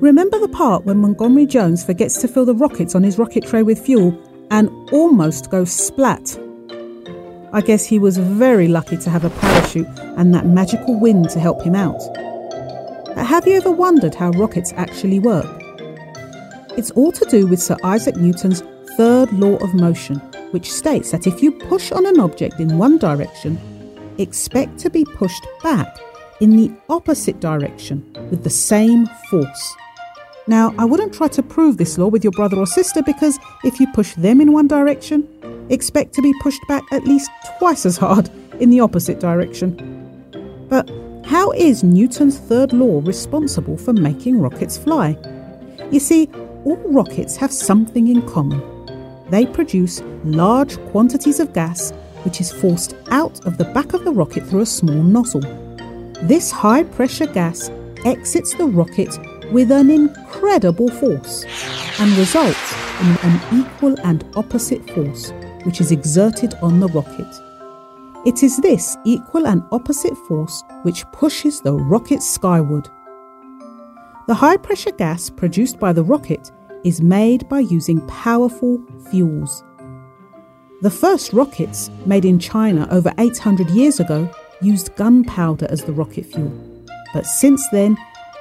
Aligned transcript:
Remember 0.00 0.40
the 0.40 0.50
part 0.52 0.84
when 0.84 0.96
Montgomery 0.96 1.46
Jones 1.46 1.84
forgets 1.84 2.20
to 2.20 2.26
fill 2.28 2.44
the 2.44 2.54
rockets 2.54 2.96
on 2.96 3.04
his 3.04 3.16
rocket 3.16 3.46
tray 3.46 3.62
with 3.62 3.78
fuel 3.78 4.18
and 4.50 4.68
almost 4.92 5.50
goes 5.50 5.72
splat? 5.72 6.36
I 7.52 7.60
guess 7.60 7.86
he 7.86 8.00
was 8.00 8.18
very 8.18 8.66
lucky 8.66 8.96
to 8.96 9.08
have 9.08 9.24
a 9.24 9.30
parachute 9.30 9.86
and 10.16 10.34
that 10.34 10.46
magical 10.46 10.98
wind 10.98 11.30
to 11.30 11.38
help 11.38 11.62
him 11.62 11.76
out. 11.76 12.00
But 13.14 13.24
have 13.24 13.46
you 13.46 13.54
ever 13.54 13.70
wondered 13.70 14.16
how 14.16 14.30
rockets 14.30 14.72
actually 14.76 15.20
work? 15.20 15.46
It's 16.76 16.90
all 16.90 17.12
to 17.12 17.24
do 17.26 17.46
with 17.46 17.62
Sir 17.62 17.76
Isaac 17.84 18.16
Newton's 18.16 18.64
third 18.96 19.32
law 19.32 19.56
of 19.58 19.74
motion, 19.74 20.16
which 20.50 20.72
states 20.72 21.12
that 21.12 21.28
if 21.28 21.40
you 21.40 21.52
push 21.52 21.92
on 21.92 22.04
an 22.04 22.18
object 22.18 22.58
in 22.58 22.78
one 22.78 22.98
direction, 22.98 23.58
expect 24.18 24.78
to 24.78 24.90
be 24.90 25.04
pushed 25.04 25.46
back 25.62 25.98
in 26.40 26.56
the 26.56 26.72
opposite 26.88 27.40
direction 27.40 28.04
with 28.30 28.44
the 28.44 28.50
same 28.50 29.06
force. 29.30 29.76
Now, 30.46 30.74
I 30.78 30.84
wouldn't 30.84 31.14
try 31.14 31.28
to 31.28 31.42
prove 31.42 31.78
this 31.78 31.96
law 31.96 32.08
with 32.08 32.22
your 32.22 32.32
brother 32.32 32.58
or 32.58 32.66
sister 32.66 33.02
because 33.02 33.38
if 33.64 33.80
you 33.80 33.86
push 33.92 34.14
them 34.14 34.40
in 34.40 34.52
one 34.52 34.68
direction, 34.68 35.26
expect 35.70 36.12
to 36.14 36.22
be 36.22 36.34
pushed 36.42 36.60
back 36.68 36.82
at 36.92 37.04
least 37.04 37.30
twice 37.58 37.86
as 37.86 37.96
hard 37.96 38.28
in 38.60 38.70
the 38.70 38.80
opposite 38.80 39.20
direction. 39.20 39.76
But 40.68 40.90
how 41.24 41.52
is 41.52 41.82
Newton's 41.82 42.38
third 42.38 42.74
law 42.74 43.00
responsible 43.02 43.78
for 43.78 43.94
making 43.94 44.38
rockets 44.38 44.76
fly? 44.76 45.16
You 45.90 46.00
see, 46.00 46.28
all 46.64 46.76
rockets 46.86 47.36
have 47.36 47.52
something 47.52 48.08
in 48.08 48.20
common. 48.28 48.60
They 49.30 49.46
produce 49.46 50.02
large 50.24 50.76
quantities 50.90 51.40
of 51.40 51.54
gas 51.54 51.92
which 52.24 52.40
is 52.40 52.52
forced 52.52 52.94
out 53.10 53.44
of 53.46 53.58
the 53.58 53.64
back 53.66 53.94
of 53.94 54.04
the 54.04 54.12
rocket 54.12 54.46
through 54.46 54.60
a 54.60 54.66
small 54.66 55.02
nozzle. 55.02 55.42
This 56.22 56.50
high 56.50 56.84
pressure 56.84 57.26
gas 57.26 57.70
exits 58.04 58.54
the 58.54 58.66
rocket 58.66 59.18
with 59.52 59.70
an 59.70 59.90
incredible 59.90 60.88
force 60.88 61.44
and 62.00 62.10
results 62.16 62.74
in 63.00 63.18
an 63.22 63.40
equal 63.60 63.98
and 64.04 64.24
opposite 64.36 64.88
force 64.90 65.32
which 65.64 65.80
is 65.80 65.92
exerted 65.92 66.54
on 66.62 66.80
the 66.80 66.88
rocket. 66.88 67.26
It 68.26 68.42
is 68.42 68.56
this 68.58 68.96
equal 69.04 69.46
and 69.46 69.62
opposite 69.70 70.16
force 70.28 70.62
which 70.82 71.04
pushes 71.12 71.60
the 71.60 71.74
rocket 71.74 72.22
skyward. 72.22 72.88
The 74.26 74.34
high 74.34 74.56
pressure 74.56 74.92
gas 74.92 75.28
produced 75.28 75.78
by 75.78 75.92
the 75.92 76.04
rocket 76.04 76.50
is 76.84 77.02
made 77.02 77.48
by 77.48 77.60
using 77.60 78.06
powerful 78.06 78.82
fuels. 79.10 79.62
The 80.84 80.90
first 80.90 81.32
rockets, 81.32 81.90
made 82.04 82.26
in 82.26 82.38
China 82.38 82.86
over 82.90 83.10
800 83.16 83.70
years 83.70 84.00
ago, 84.00 84.30
used 84.60 84.94
gunpowder 84.96 85.66
as 85.70 85.82
the 85.84 85.94
rocket 85.94 86.26
fuel. 86.26 86.52
But 87.14 87.24
since 87.24 87.66
then, 87.70 87.96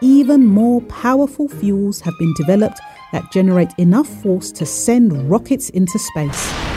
even 0.00 0.46
more 0.46 0.80
powerful 0.82 1.48
fuels 1.48 2.00
have 2.02 2.14
been 2.16 2.32
developed 2.34 2.78
that 3.10 3.32
generate 3.32 3.72
enough 3.76 4.06
force 4.22 4.52
to 4.52 4.64
send 4.64 5.28
rockets 5.28 5.68
into 5.70 5.98
space. 5.98 6.67